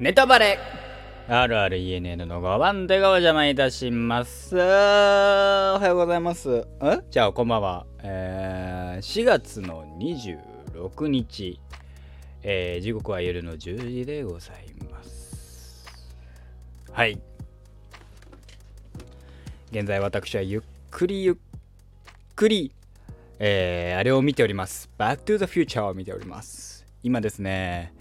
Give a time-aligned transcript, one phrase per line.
[0.00, 0.58] ネタバレ
[1.28, 4.56] RRENN の5番手がお邪魔いたします。
[4.56, 6.66] おはようございます。
[6.80, 7.00] え？
[7.10, 7.86] じゃあ、こんばんは。
[8.02, 11.60] えー、4月の26日、
[12.42, 15.86] えー、時刻は夜の10時でございます。
[16.90, 17.20] はい。
[19.70, 21.36] 現在、私はゆっくりゆっ
[22.34, 22.72] くり、
[23.38, 24.88] えー、あれを見ております。
[24.98, 26.86] Back to the Future を見ております。
[27.02, 27.92] 今ですね、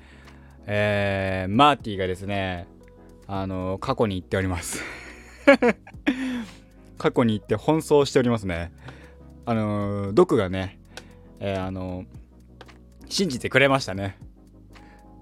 [0.72, 2.68] えー、マーティーがですね、
[3.26, 4.84] あの過去に行っております。
[7.00, 8.72] 過去に行って奔走しておりますね。
[9.48, 10.78] あのドクがね、
[11.40, 12.06] えー、あの
[13.08, 14.20] 信じてくれましたね。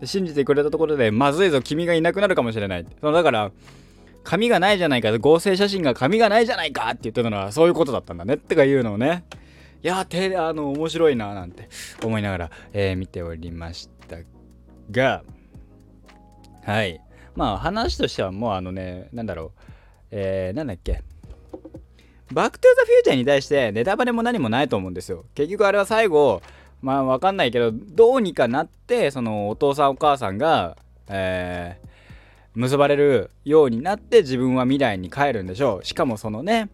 [0.04, 2.86] 信じてくれたところで、まずいぞ、君がいなくなるかもしれない。
[3.00, 3.52] そのだから、
[4.26, 9.24] 髪がないじゃないか、合成写真が髪がないじゃないかって言ってたのはそういうことだったんだねってかいうのをね、
[9.82, 11.70] いやてあの面白いななんて
[12.04, 14.18] 思いながら、えー、見ておりました
[14.92, 15.24] が
[16.68, 17.00] はい。
[17.34, 19.62] まあ話としてはもうあのねなんだろう。
[20.12, 21.02] えー、なんだっけ。
[22.34, 25.24] バックトゥザフューチャーに対してネタバレも何もないと思うんですよ。
[25.34, 26.42] 結局あれは最後
[26.82, 30.76] まあわかんないけどどうにかなってそのお父さんお母さんが
[31.08, 31.88] えー、
[32.54, 35.86] 結ばれるようになって自分は未来に帰るんでしょう。
[35.86, 36.70] しかもそのね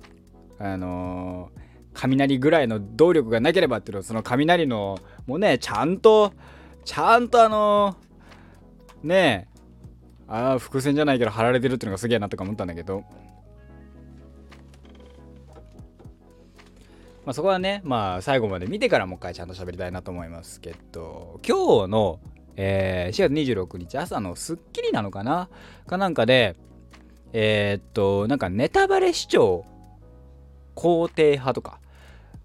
[0.57, 1.63] あのー
[1.95, 4.97] 雷ぐらいの動力がなければっていうのはその雷の
[5.27, 6.33] もうねちゃんと
[6.85, 7.95] ちゃんとあの
[9.03, 9.52] ねえ
[10.33, 13.03] ああ伏線じゃないけど貼られてるっていうのがすげえなとか思ったんだけど。
[17.23, 21.39] まあそこはねまあ最後まで見てからもう一回ちゃんと喋りたいなと思いますけど。
[21.47, 22.19] 今日の、
[22.55, 25.49] えー、4月26日朝の『スッキリ』なのかな？
[25.85, 26.55] かなんかで
[27.31, 29.65] えー、っとなんかネタバレ視聴
[30.75, 31.79] 肯定派とか。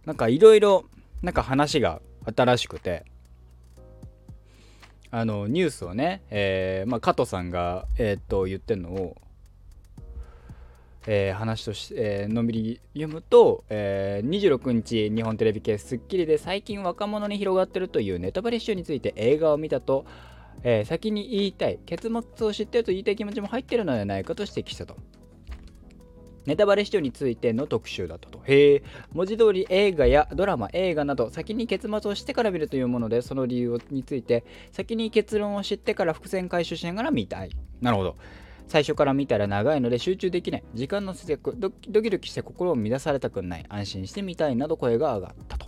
[0.05, 0.85] なんかいろいろ
[1.23, 2.03] なんか話が
[2.37, 3.07] 新しくて。
[5.11, 9.17] あのニュースをね、えーまあ、加藤さんが、えー、っと言ってるのを、
[11.07, 20.05] えー、話として、えー、のんびり読むと、えー、26日日本テレビ系『スッキリ』で最近若者に広がってるというネタバレ視聴について映画を見たと、
[20.63, 24.97] えー、先に言いたい結末を知ってると言いたい気持ちも入ってるのではないかと指摘したと。
[26.49, 28.41] ネタバレ視聴についての特集だったと。
[28.47, 28.83] へえ、
[29.13, 37.51] 文字通り映画やドラマ、映画など先に結末を知ってから見るというもので、その理由について先に結論を知ってから伏線回収しながら見たい。
[37.83, 38.17] なるほど。
[38.67, 40.65] 最初から見たら長いので集中できない。
[40.73, 43.67] 時間の節約、ドキドキして心を乱されたくない。
[43.69, 45.68] 安心して見たいなど声が上がったと。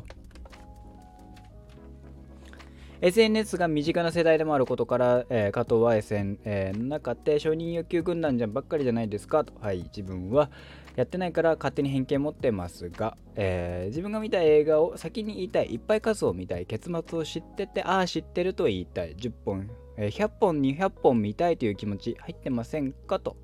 [3.02, 9.54] SNS が身近な世代でもあることから、えー、加藤は SN、えー、の中で承認欲求軍団じゃんばっかりじゃないですかと。
[9.58, 10.50] はい、自分は
[10.96, 15.74] やってないから勝手に偏見持ってますが、えー、自分が見た映画を先に言いたい。
[15.74, 16.66] いっぱい数を見たい。
[16.66, 19.16] 結末を知ってて、ああ、知ってると言いたい。
[19.16, 23.34] 10本、えー、100本、200本見たいという気持ち入ってませんかと。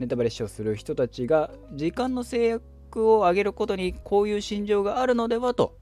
[0.00, 5.78] ネタバレ視聴する人たちが時間の制約を上げることにこういう心情があるのではと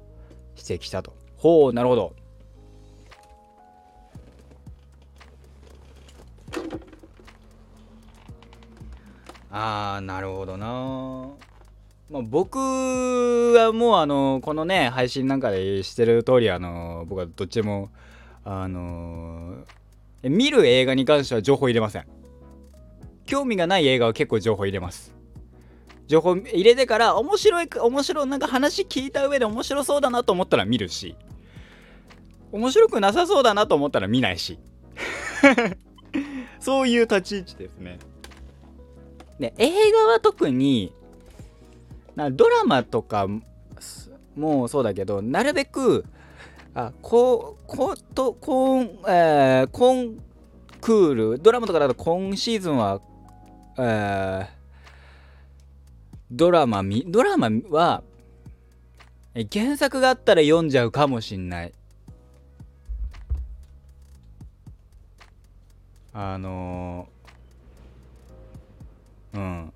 [0.57, 1.15] 指摘したと。
[1.39, 2.15] ほう、なるほど。
[9.57, 10.67] あーなるほどな。
[12.11, 17.91] まあ、僕はもうあのこのね配信なんかでしてる通りあの僕はどっちも
[18.45, 19.55] あの
[20.25, 22.07] 見る映画に関しては情報入れません。
[23.27, 25.15] 興味がない映画は結構情報入れます。
[26.09, 31.15] 情報入れてから面白い面白いなんか話聞いた上で面白そうだなと思ったら見るし。
[32.51, 34.59] 面白くなさそうだなと思ったら見ないし。
[36.59, 38.01] そういう立ち位置ですね。
[39.39, 40.93] で映画は特に
[42.15, 43.27] なドラマとか
[44.37, 46.05] もそうだけどなるべく
[46.75, 50.19] あこことコン、えー、コン
[50.81, 53.01] クールドラマとかだと今シーズンは、
[53.79, 54.47] えー、
[56.31, 58.03] ドラマみドラマは
[59.53, 61.73] 原作があったら読んじゃうかもしんない。
[66.13, 67.14] あのー、
[69.35, 69.73] うん。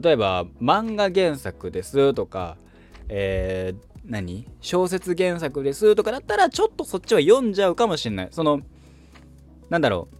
[0.00, 2.56] 例えば漫画原作ですとか、
[3.08, 4.46] えー、何？
[4.60, 8.28] 小説原作ですとかだったらちょっとそっちは読んじゃうかもしれない。
[8.30, 8.60] その
[9.68, 10.16] なんだろう。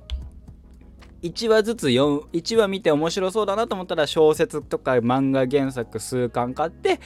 [1.22, 6.98] 1話ずつ読1話見て面白そうだなと思ったら小説とか漫画原作数巻買って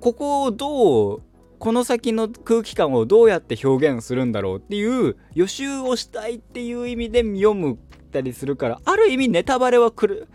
[0.00, 1.22] ここをどう
[1.60, 7.78] この先の空気感をどうやって表現するんだろうっていう予習をしたいっていう意味で読む
[8.10, 10.28] たりするからある意味ネタバレはくる。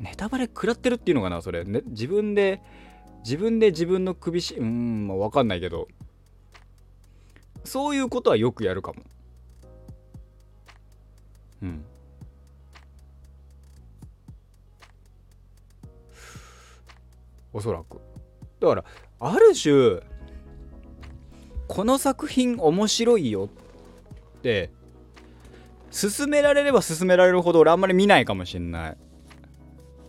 [0.00, 2.60] ネタバレ食らってるっていうのかなそれ、ね、自分で
[3.22, 5.86] 自分で自分の首しうんまあ分かんないけど。
[7.64, 9.02] そういうことはよくやるかも。
[11.62, 11.84] うん。
[17.52, 18.00] おそらく。
[18.60, 18.84] だから
[19.18, 20.00] ある種
[21.68, 23.48] この作品面白いよ
[24.38, 24.70] って
[25.90, 28.96] 勧められれば勧められるほど俺あんまり見ないかもしんない。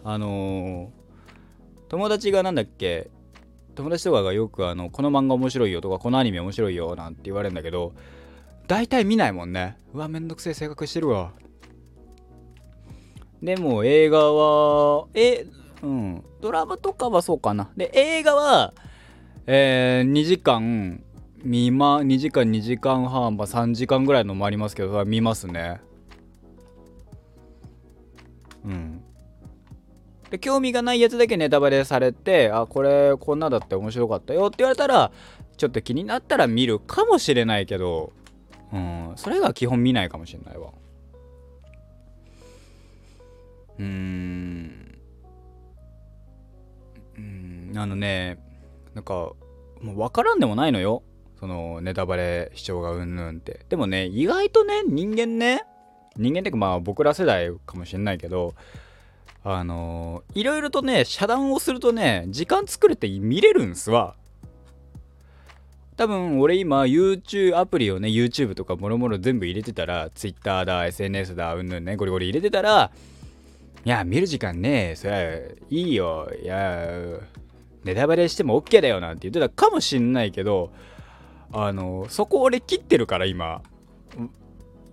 [0.03, 3.09] あのー、友達がなんだっけ
[3.75, 7.93] 友達とかがよくあのこの漫画面白いよとかこのアニメ面白いよなんて言われるんだけど
[8.67, 9.77] 大体見ないもんね。
[9.93, 11.31] うわめんどくせえ性格してるわ。
[13.41, 15.45] でも映画はえ
[15.81, 17.69] うんドラマとかはそうかな。
[17.75, 18.73] で映画は
[19.47, 21.03] えー、2時間
[21.43, 25.81] 見ま2時間2時間半、まあ、3時間ぐらいのもありますけど見ますね。
[28.63, 29.03] うん。
[30.31, 35.11] で興味がないやつだけネタバレされてあこれこんなだって面白かったよって言われたら
[35.57, 38.13] ちょっと気になったら見るかもしれないけど
[38.71, 40.69] うんそれが基本見ないかもしれないわ。
[43.77, 44.97] うーん。
[47.17, 48.39] うんあのね
[48.93, 49.13] なんか
[49.81, 51.03] もう分からんでもないのよ。
[51.39, 53.65] そのネタバレ視聴がうんぬんって。
[53.67, 55.65] でもね意外とね人間ね
[56.15, 58.53] 人間っていうかまあ僕ら世代かもしれないけど
[59.43, 64.15] あのー、いろいろとね遮断をするとね時間作れて見れるんすわ。
[65.97, 72.91] 多分俺今 YouTube アプリをね YouTube とかもろもろ全部入れてたら Twitter だ SNS だうんぬんねゴリゴリ入れてたら
[73.85, 76.87] いや見る時間ねそりゃいいよいや
[77.83, 80.71] ネタバレしても OK だよなんて言ってたかもしんないけど
[81.51, 83.61] あのそこ俺切ってるから今。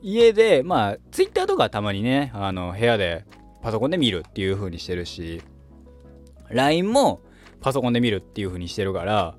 [0.01, 3.25] 家でまあ Twitter とかたまにねあの部屋で
[3.63, 5.43] パソコンで見るっていう風にしてるし
[6.49, 7.21] LINE も
[7.61, 9.35] パソコンで見るっていう風にしてるから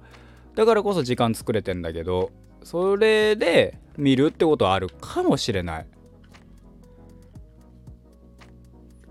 [0.55, 2.31] だからこそ時間作れてんだけど
[2.63, 5.87] それで見るってことはあるかもしれない。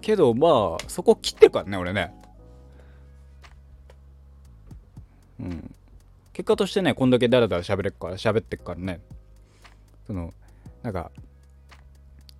[0.00, 2.14] けどまあそこ切ってるからね俺ね。
[5.40, 5.74] うん。
[6.32, 9.00] 結果としてねこんだけダラダラ喋れっから喋ってっからね。
[10.06, 10.32] その
[10.82, 11.10] なんか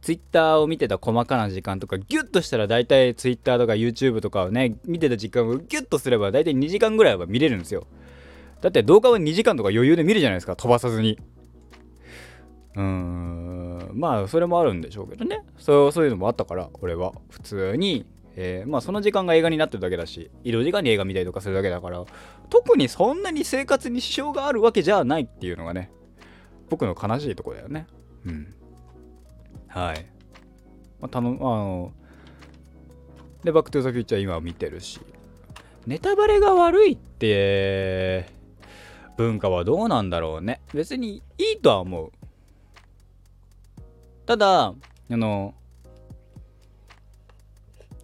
[0.00, 7.87] ツイッターを見てた細かな時間とかギュッとしたら大体ツイッターとか YouTube とかをね見てた時間をギュッとすれば大体2時間ぐらいは見れるんですよ。
[8.61, 10.56] だって動画は2時間とか余裕で見るじゃないですか。
[10.56, 11.19] 飛ばさずに。
[12.75, 13.91] うーん。
[13.95, 15.43] まあそれもあるんでしょうけどね。
[15.59, 17.12] そうそういうのもあったから俺は。
[17.31, 18.06] 普通に。
[18.41, 22.05] えー、まあその時間が映画になってるだけだし移動時間に映画見たりとかするだけだから
[22.50, 25.91] 特にそんなに生活に支障があるわけじゃないっていうのがね
[26.69, 27.89] 僕の悲しいとこだよね。
[28.25, 28.55] うん。
[29.69, 30.06] はい。
[31.00, 31.93] まあ、たの、あの、
[33.44, 35.00] で、バックトゥーザフューチャー今見てるし、
[35.87, 38.26] ネタバレが悪いって、
[39.17, 40.61] 文化はどうなんだろうね。
[40.75, 42.12] 別にいいとは思う。
[44.26, 44.75] ただ、あ
[45.09, 45.55] の、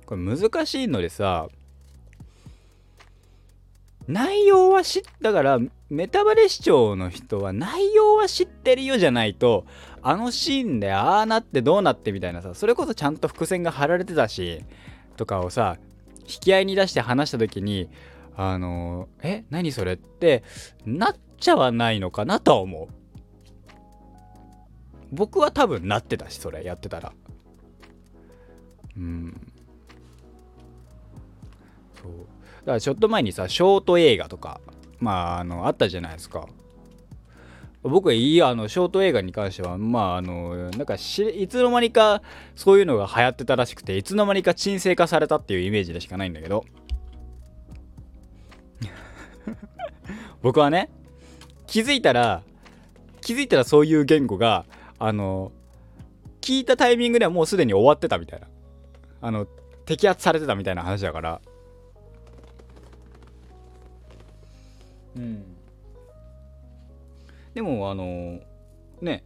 [0.07, 1.49] これ難しいのでさ、
[4.07, 5.59] 内容は知っだから
[5.89, 9.65] メタバレ視聴の人は内容は知ってるよじゃないと
[10.07, 14.63] あのシーンでああなってどうなってみたいなさそれこそちゃんと伏線が張られてたし
[15.17, 15.79] とかをさ
[16.21, 17.89] 引き合いに出して話した時に
[18.37, 20.45] あのえ何それって
[20.85, 22.95] なっちゃわないのかなとは思う。
[25.11, 27.13] 僕は多分なってたしそれやってたら。
[28.97, 29.53] うん。
[32.03, 32.11] そう。
[32.11, 34.61] だからちょっと前にさショート映画とか
[34.99, 36.47] まああのあったじゃないですか。
[37.85, 42.23] 僕はいいあのショート映画に関してはまああのなんかいつの間にか
[42.57, 46.65] そういうのが流行ってたらしくていつの間にか沈静化されたっていうイメージでしかないんだけど。
[50.43, 50.91] 僕はね
[51.67, 52.43] 気づいたら
[53.21, 54.67] 気づいたらそういう言語が
[54.99, 55.53] あの
[56.41, 58.47] 聞いたタイミングではもうすでに終わってたみたいな。
[59.23, 59.47] あの
[59.87, 61.41] 摘発されてたみたいな話だから。
[65.17, 65.54] うん。
[67.55, 68.41] でもあの
[69.01, 69.25] ね。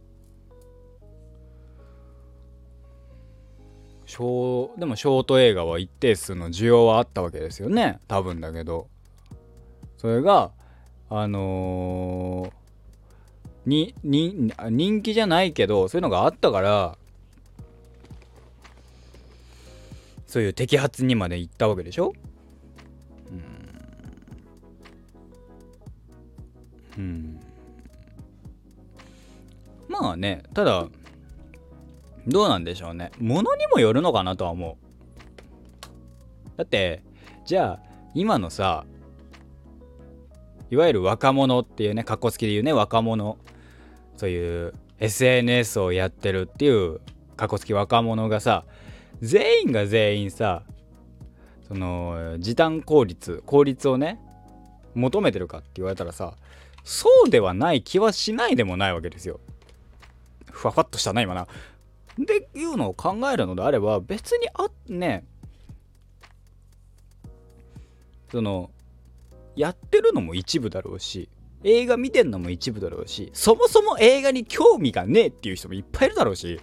[4.05, 7.99] ショでもショート映画は一定数の需要はあったわけですよね。
[8.07, 8.87] 多分だけど。
[9.97, 10.51] それが
[11.09, 16.97] あのー、にに人気じゃないけどそういうのがあったから
[20.25, 22.13] そういう摘発にまで行ったわけでしょ？
[26.97, 27.38] うん、うん。
[30.01, 30.87] まあねただ
[32.27, 33.11] どうなんでしょうね。
[33.19, 36.57] 物にもよるのかなとは思う。
[36.57, 37.01] だって
[37.45, 38.85] じゃあ今のさ
[40.69, 43.37] いわゆる若者っていうねかっこつきで言うね若者。
[44.17, 46.99] そういう SNS をやってるっていう
[47.37, 48.65] かっこつき若者がさ
[49.21, 50.63] 全員が全員さ
[51.69, 54.19] その時短効率効率をね
[54.95, 56.33] 求めてるかって言われたらさ
[56.83, 59.39] そうではない気はしないでもないわけですよ。
[60.51, 61.47] ふわふわっとしたな今な。
[62.17, 65.25] でいうのを考えるのであれば別にあね
[68.31, 68.71] その
[69.55, 71.29] やってるのも一部だろうし
[71.63, 76.59] 映画見てんのも一部だろうしそもそも映画に興味がねえっていう人もいっぱいいるだろうし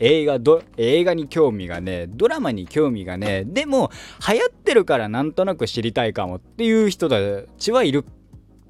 [0.00, 3.90] 映画ど映画に興味がねえドラマに興味がねえでも
[4.28, 7.16] 流行ってるからなんとなく知りたいかもっていう人た
[7.58, 8.04] ちはいる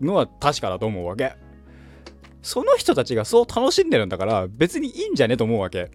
[0.00, 1.34] のは確かだと思うわけ
[2.44, 5.90] その人たちがそう楽しんでるんだから別にいいんじゃねと思うわけ。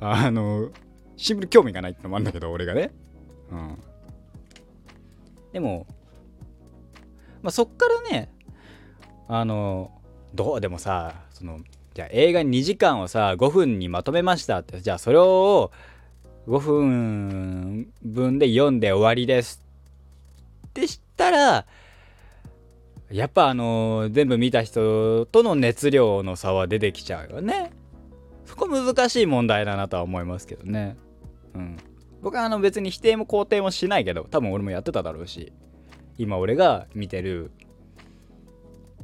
[0.00, 0.70] あの
[1.16, 2.90] シンプル興味がないってのもあるんだけど俺がね。
[3.52, 3.78] うん。
[5.52, 5.86] でも
[7.40, 8.32] まあ、そっからね
[9.28, 9.92] あの
[10.34, 11.60] どうでもさその
[11.94, 15.70] じゃあ映画2時間をさ5分にまとめましたってじゃあそれを
[16.48, 19.62] 5分分で読んで終わりです。
[20.66, 21.66] ってしたら
[23.14, 27.70] やっぱあの全部見た人との熱量の差は出てきちゃうよね。
[28.44, 30.96] そこ難しい問題だなとは思いますけどね。
[31.54, 31.76] うん。
[32.22, 35.52] 僕はあの別に否定も肯定もしないけど多分俺もやってただろうし
[36.18, 37.52] 今俺が見てる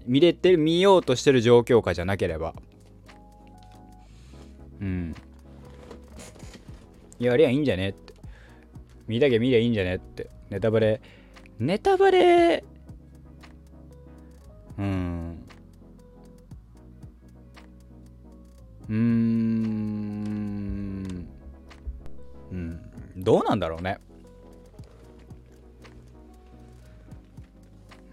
[0.06, 2.54] 見れてる見ようとしてる状況下じゃなければ。
[4.80, 5.14] うん。
[7.20, 8.12] やりゃいいんじゃねって。
[9.06, 10.28] 見たけ見りゃいいんじゃねって。
[10.50, 11.00] ネタバレ。
[11.60, 12.64] ネタバレ
[14.78, 15.46] うん。
[18.88, 18.96] うん。
[22.50, 22.80] うん。
[23.16, 23.98] どうなんだろうね。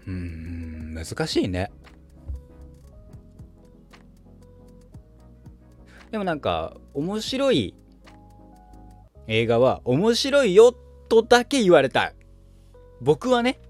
[0.06, 0.94] うん。
[0.94, 1.70] 難しいね。
[6.10, 7.74] でもなんか面白い
[9.26, 10.72] 映画は面白いよ
[11.08, 12.14] とだけ言われたい。
[13.00, 13.60] 僕はね。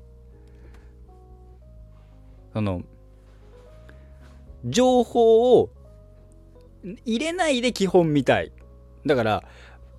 [2.52, 2.82] その
[4.64, 5.70] 情報を
[7.04, 8.52] 入れないで基本見たい
[9.06, 9.44] だから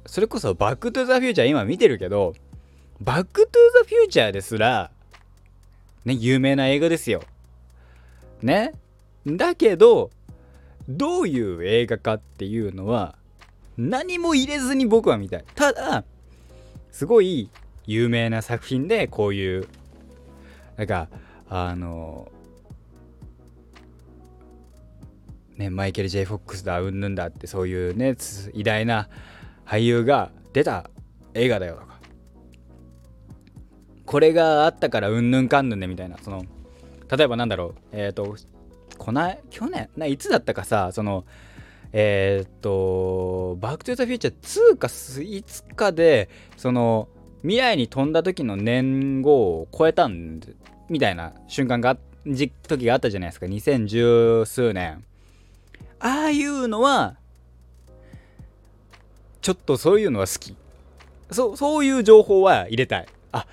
[0.06, 2.34] それこそバックトゥザフューチャー今見てるけど
[3.02, 4.92] バックトゥザフューチャーですら
[6.06, 7.24] ね、有名な映画ですよ。
[8.42, 8.74] ね。
[9.28, 10.12] だけど、
[10.88, 13.16] どういう映画かっていうのは、
[13.78, 15.46] 何も入れずに僕は見たい。
[15.56, 16.04] ただ、
[16.92, 17.50] すごい
[17.86, 19.68] 有名な作品で、こういう、
[20.78, 21.10] なんか、
[21.50, 22.32] あの、
[25.60, 28.16] ね、マイケル・ジェイ・フォックスだ、うんぬんだって、そういうね、
[28.54, 29.10] 偉大な
[29.66, 30.90] 俳優が出た
[31.34, 32.00] 映画だよとか。
[34.06, 36.18] これがあったからうんぬんかんぬんねみたいな。
[36.18, 36.44] その
[37.16, 37.76] 例えばなんだろう。
[37.92, 38.36] えっ、ー、と
[38.98, 41.26] こない去年ないつだったかさその
[41.94, 44.88] えっ、ー、とバック・トゥ・ザ・フューチャー2か
[45.22, 47.08] いつかでその
[47.42, 50.40] 未来に飛んだ時の年号を超えたん
[50.90, 52.52] みたいな瞬間が時
[52.86, 53.46] があったじゃないですか。
[53.46, 55.04] 2010数年。
[56.00, 57.18] ああいうのは
[59.42, 60.56] ちょっとそういうのは好き。
[61.32, 63.06] そうそういう情報は入れたい。
[63.32, 63.46] あ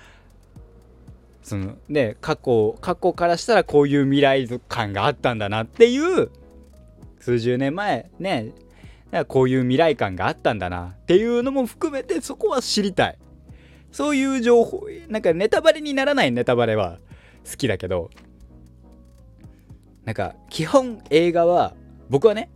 [1.43, 6.29] そのね過去過去からしたらこういう未来感があったんだなっていう
[7.19, 8.53] 数十年前ね
[9.27, 13.17] こういう未来感があったんだなっていうのも含めてそこは知りたい。
[13.91, 16.99] そういう情報なんかネタバレにならないネタバレは
[17.49, 18.09] 好きだけど
[20.03, 21.73] なんか基本映画は
[22.09, 22.49] 僕はね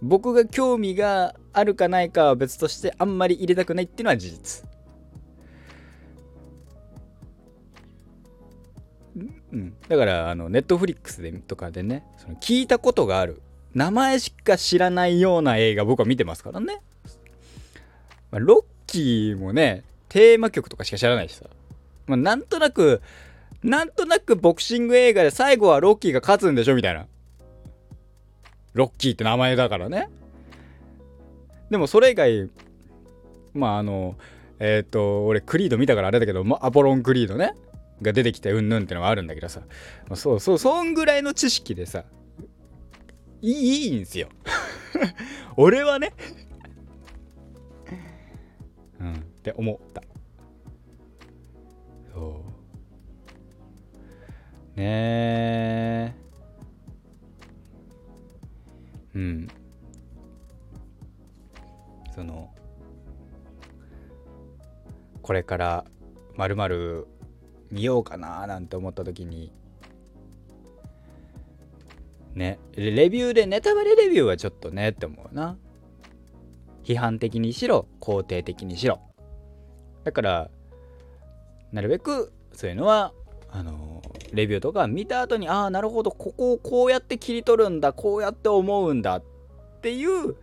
[0.00, 4.68] 僕が興味があるかないかは別としてあんまり入れたくないっていうのは事実。
[9.50, 13.40] うん、だからあのネットフリックスでとかでねその聞いたことがある
[13.74, 16.82] 名前しか知らないような映画僕は見てますからね、
[18.30, 21.46] まあ、ロッキーもねテーマ曲とかしか知らないしさ、
[22.06, 23.00] まあ、なんとなく
[23.62, 27.06] なんとなくボクシング映画で最後はロッキーが勝つんでしょみたいな。
[28.74, 30.08] ロッキーって名前だからね。
[31.70, 32.50] でもそれ以外
[33.54, 34.16] まああの
[34.58, 37.54] えっ、ー、と俺クリード見たからあれだけど、ま、アポロンクリードね。
[38.00, 39.62] が出てきてうんぬんってのがあるんだけどさ。
[40.14, 42.04] そうそうそんぐらいの知識でさ
[43.42, 44.28] いいいいんすよ。
[45.56, 46.12] 俺はね。
[49.00, 49.14] うん。
[49.14, 50.02] って思った。
[54.78, 56.16] ね
[59.14, 59.48] うん。
[62.14, 62.54] その
[65.22, 65.84] これから
[66.36, 67.06] まるまる
[67.70, 69.52] 見ようかななんて思った時に。
[72.34, 72.60] ね。
[72.76, 75.58] レビューでネタバレレビューはちょっとねって思うな。
[76.84, 79.00] 批判的にしろ肯定的にしろ。
[80.04, 80.50] だから
[81.72, 83.12] なるべくそういうのは
[83.50, 89.22] あのレビューとか見た後にああなるほどここをこうやって切り取るんだこうやって思うんだっ
[89.80, 90.36] ていう、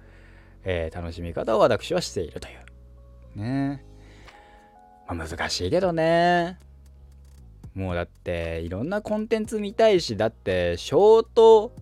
[0.64, 2.52] えー、楽しみ方を私はしているとい
[3.36, 3.40] う。
[3.40, 3.84] ね。
[5.08, 6.58] まあ、難しいけどね。
[7.76, 11.74] もうだっていろんなコンテンツ見たいしだってショート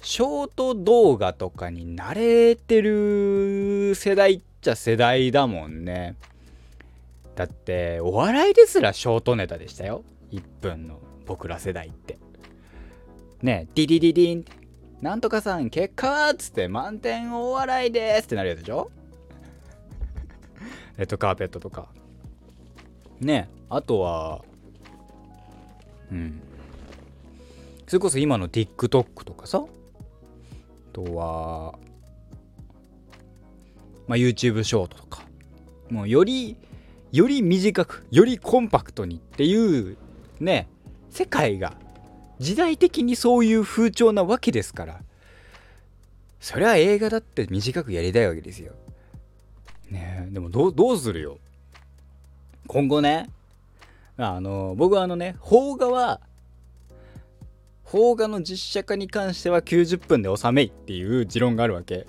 [0.00, 6.16] ショート動画とかに慣れてる世代っちゃ世代だもんね。
[7.36, 10.02] だってお笑いですらショートネタでしたよ。
[10.32, 11.09] 1分の。
[11.30, 12.18] 僕ら世代って。
[13.40, 14.44] ねディディディディン。
[15.00, 18.90] なんとかさん結果はっつって満点お笑いですってなるやつでしょ？
[20.98, 21.86] レッドカーペットとか。
[23.20, 24.42] ねあとは
[26.10, 26.40] うん。
[27.86, 29.64] それこそ今の TikTok とかさ。
[29.64, 31.78] あとは
[34.08, 35.22] まあ YouTube ショートとか。
[35.90, 36.56] もうより
[37.12, 39.96] より短くよりコンパクトにっていう
[40.40, 40.68] ね
[41.10, 41.74] 世界が
[42.38, 45.00] 時代的にそういう風潮なわけですから
[46.40, 48.72] それは映画だって短くやりたいわけですよ。
[49.90, 51.38] ねでもどうするよ？
[52.66, 53.28] 今後ね
[54.16, 56.20] あの僕はあのね邦画は
[57.84, 62.06] 邦画の実写化に関しては90分で収めいっていう持論があるわけ。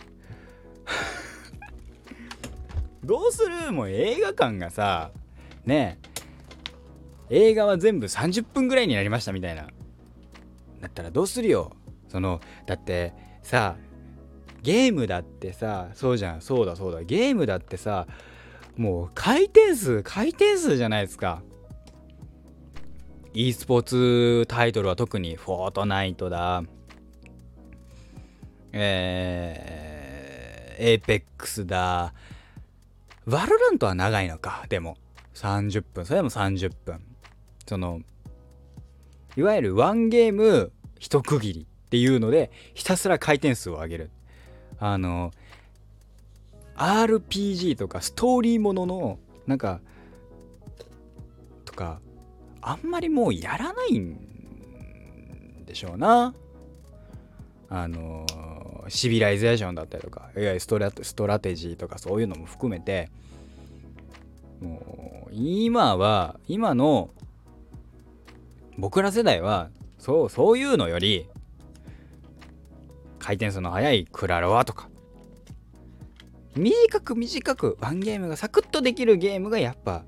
[3.04, 3.72] どうする？
[3.72, 5.12] もう映画館がさ
[5.66, 5.98] ね
[7.32, 9.68] 映画は全部30分ぐらいになりましたみたいな。
[10.82, 11.72] だったらどうするよ？
[12.10, 13.78] そのだってさ
[14.62, 16.42] ゲームだってさそうじゃん。
[16.42, 17.04] そうだそうだ。
[17.04, 18.06] ゲームだってさ
[18.76, 21.42] もう回転数回転数じゃないですか。
[23.34, 26.64] e スポーツタイトルは特にフォートナイトだ。
[28.74, 32.14] えー、エーペックスだ。
[33.26, 34.98] ワロラントは長いのかでも。
[35.34, 36.06] 30分。
[36.06, 37.00] それでも30分。
[37.68, 38.02] その
[39.36, 44.12] いわゆるワンゲーム一区切りっていうのでひたすら回転数を上げる。
[44.80, 45.32] あの
[46.76, 49.80] RPG とかストーリーもののなんか
[51.66, 52.02] とか
[52.62, 56.34] あんまりもうやらないんでしょうな。
[57.70, 58.26] あの
[58.90, 63.10] シビライゼーションだったりとかいわゆるストラストラテジーとかそういうのも含めて
[64.60, 67.12] もう今は今の
[68.78, 71.30] 僕ら世代はそうそういうのより
[73.20, 74.90] 回転数の速いクラロワとか
[76.56, 80.04] 短く短くワンゲームがサクッとできるゲームがやっぱ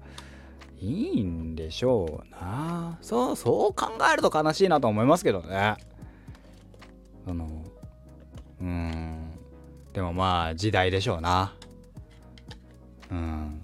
[0.79, 2.97] いいんでしょうな。
[3.01, 5.75] そうそう考えると悲しいなと思いますけどね。
[7.25, 7.63] その
[8.59, 9.31] うん。
[9.93, 11.55] でもまあ時代でしょうな。
[13.11, 13.61] うん。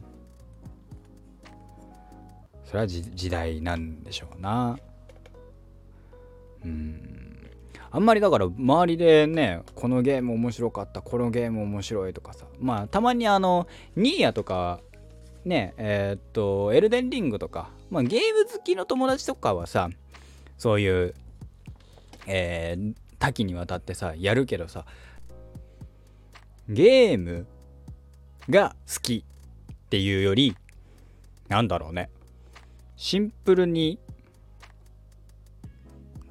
[2.63, 4.77] それは時代なんでしょうな。
[6.65, 7.19] うん。
[7.91, 14.79] あんまりだから周りでねこのゲーム面白かったこのゲーム面白いとかさまあたまにあのニーヤとか
[15.43, 19.89] ねえー、っとエルデンリングとか、まあ、ゲーム好きの友達とかはさ
[20.57, 21.15] そういう
[22.27, 24.85] えー、多岐にわたってさやるけどさ
[26.67, 27.47] ゲーム
[28.49, 29.23] が好き
[29.73, 30.55] っていうより
[31.47, 32.11] なんだろうね。
[32.95, 33.97] シンプルに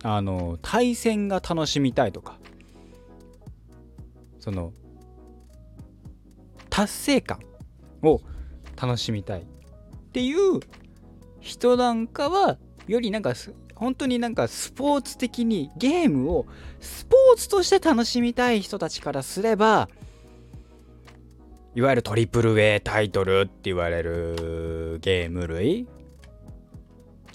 [0.02, 2.38] あの対戦が楽しみたいとか
[4.38, 4.72] その
[6.70, 7.40] 達成感
[8.02, 8.20] を
[8.80, 9.44] 楽しみたいっ
[10.12, 10.60] ていう
[11.40, 13.34] 人なんかはよりなんか
[13.74, 16.46] 本当になんかスポーツ的にゲームを
[16.80, 19.88] スポーツとして楽しみたい人たちからすれば
[21.74, 25.86] いわゆるトリプル A タイトルって言われるゲーム類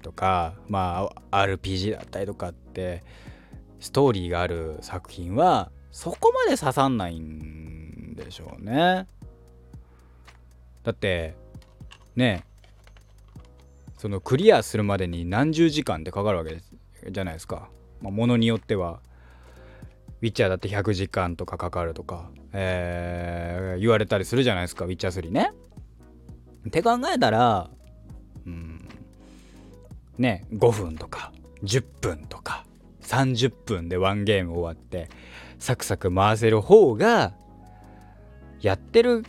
[0.04, 3.04] とかまあ RPG だったりとかって
[3.80, 9.08] ストーリーがある作品はそこまで刺さんないんでしょうね。
[10.84, 11.36] だって
[12.16, 12.44] ね
[13.98, 16.62] そのクリアするまでに何十時間ってかかるわけ
[17.10, 17.70] じゃないですか、
[18.02, 19.00] まあ、ものによっては。
[20.22, 25.52] ウィッチャーだって100時間とかかかるとか、えー、言われたりするじゃないですかウィッチャー3ね。
[26.66, 27.70] って考えたら
[30.18, 31.32] ね5分とか
[31.64, 32.66] 10分とか
[33.02, 35.10] 30分でワンゲーム終わって
[35.60, 37.34] サクサク回せる方が
[38.62, 39.24] やってる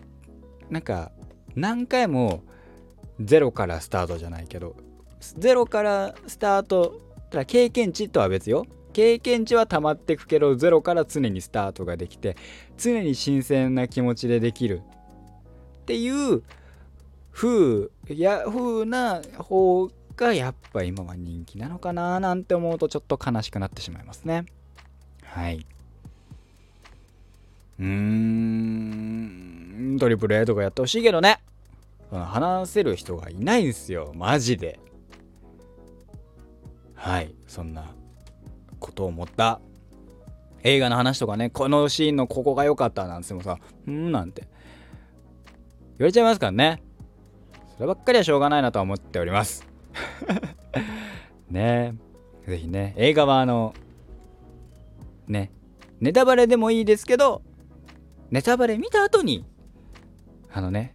[0.70, 1.12] なんか
[1.54, 2.42] 何回も
[3.20, 4.76] ゼロからスタートじゃないけど
[5.38, 8.64] ゼロからスタートただ経験値とは別よ。
[8.92, 12.36] 経験値は溜まってくけどゼロから常にスタートができて
[12.78, 14.82] 常に新鮮な気持ちでできる。
[15.80, 16.44] っていう
[17.32, 24.46] 風や風な方がやっぱ今は人気なのかななんて思うとちょっと悲しくなってしまいますね。
[25.24, 25.66] はい。
[27.78, 29.96] うーん。
[29.98, 31.40] トリプル A とかやってほしいけどね。
[32.10, 34.12] 話せる人がいないんですよ。
[34.14, 34.78] マジで。
[36.94, 37.34] はい。
[37.46, 37.92] そんな
[38.78, 39.60] ことを思った。
[40.62, 41.50] 映画の話とかね。
[41.50, 44.42] このシーンのここが良かったなんてもさうんなんて。
[45.98, 46.82] 言われちゃいますからね。
[47.76, 49.73] そればっかりはしょうがないなとは思っております。
[51.50, 51.94] ね。
[52.46, 53.74] えぜひね映画はあの
[55.26, 55.50] ね
[56.00, 57.42] ネタバレでもいいですけど
[58.30, 59.44] ネタバレ見た後に
[60.52, 60.94] あのね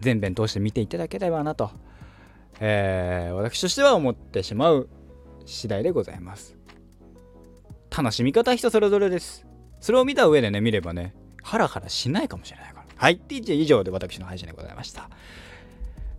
[0.00, 1.70] 全編通して見ていただければなと、
[2.58, 4.88] えー、私としては思ってしまう
[5.46, 6.56] 次第でございます。
[7.96, 9.46] 楽しみ方は人それぞれです。
[9.80, 12.86] それを見た上でね見ればねハラハラしないかもしれないから。
[12.96, 13.14] はい。
[13.14, 15.10] って以上で私の配信でございました。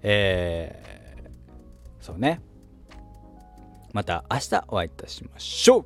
[0.03, 1.00] えー、
[2.01, 2.41] そうね。
[3.93, 5.85] また明日お会いいたしましょう。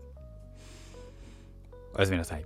[1.96, 2.46] おやすみなさい。